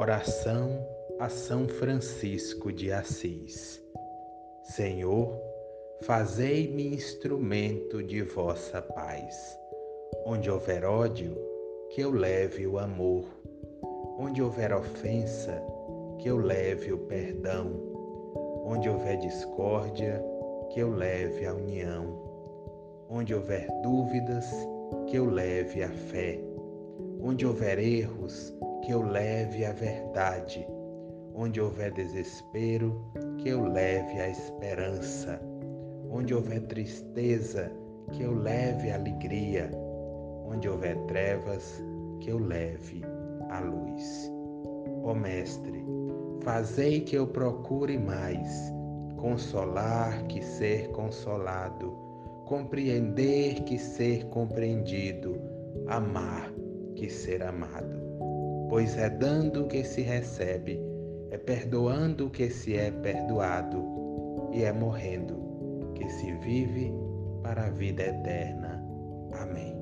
[0.00, 0.86] Oração
[1.18, 3.82] a São Francisco de Assis.
[4.62, 5.36] Senhor,
[6.02, 9.58] fazei-me instrumento de vossa paz.
[10.24, 11.36] Onde houver ódio,
[11.90, 13.24] que eu leve o amor.
[14.20, 15.60] Onde houver ofensa,
[16.20, 17.72] que eu leve o perdão.
[18.64, 20.24] Onde houver discórdia,
[20.70, 22.06] que eu leve a união.
[23.10, 24.46] Onde houver dúvidas,
[25.08, 26.40] que eu leve a fé.
[27.20, 28.56] Onde houver erros,
[28.88, 30.66] que eu leve a verdade.
[31.34, 33.04] Onde houver desespero,
[33.36, 35.38] que eu leve a esperança.
[36.10, 37.70] Onde houver tristeza,
[38.12, 39.70] que eu leve a alegria.
[40.46, 41.84] Onde houver trevas,
[42.20, 43.02] que eu leve
[43.50, 44.32] a luz.
[45.02, 45.84] Ó Mestre,
[46.40, 48.72] fazei que eu procure mais
[49.18, 51.92] consolar que ser consolado,
[52.46, 55.38] compreender que ser compreendido,
[55.88, 56.50] amar
[56.96, 58.07] que ser amado.
[58.68, 60.80] Pois é dando que se recebe,
[61.30, 63.82] é perdoando que se é perdoado,
[64.52, 66.92] e é morrendo que se vive
[67.42, 68.84] para a vida eterna.
[69.32, 69.76] Amém.